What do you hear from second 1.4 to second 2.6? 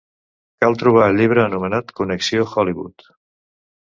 anomenat Connexió